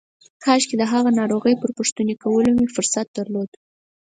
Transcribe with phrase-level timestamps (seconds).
[0.43, 3.49] کاشکې د هغه پر ناروغۍ پوښتنې کولو فرصت مې درلود.